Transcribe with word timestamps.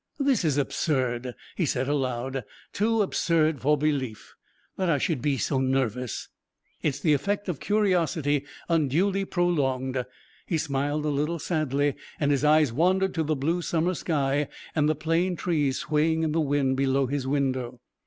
"This 0.19 0.43
is 0.43 0.57
absurd," 0.57 1.35
he 1.55 1.63
said 1.67 1.87
aloud; 1.87 2.43
"too 2.73 3.03
absurd 3.03 3.61
for 3.61 3.77
belief 3.77 4.33
that 4.75 4.89
I 4.89 4.97
should 4.97 5.21
be 5.21 5.37
so 5.37 5.59
nervous! 5.59 6.27
It's 6.81 6.99
the 6.99 7.13
effect 7.13 7.47
of 7.47 7.59
curiosity 7.59 8.45
unduly 8.67 9.25
prolonged." 9.25 10.03
He 10.47 10.57
smiled 10.57 11.05
a 11.05 11.09
little 11.09 11.37
sadly 11.37 11.93
and 12.19 12.31
his 12.31 12.43
eyes 12.43 12.73
wandered 12.73 13.13
to 13.13 13.21
the 13.21 13.35
blue 13.35 13.61
summer 13.61 13.93
sky 13.93 14.47
and 14.73 14.89
the 14.89 14.95
plane 14.95 15.35
trees 15.35 15.77
swaying 15.77 16.23
in 16.23 16.31
the 16.31 16.41
wind 16.41 16.77
below 16.77 17.05
his 17.05 17.27
window. 17.27 17.79